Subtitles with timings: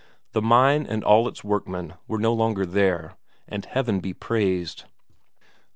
[0.31, 3.17] The mine and all its workmen were no longer there
[3.47, 4.85] and Heaven be praised.